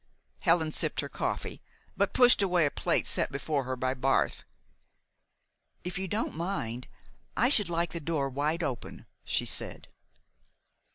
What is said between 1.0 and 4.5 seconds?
her coffee, but pushed away a plate set before her by Barth.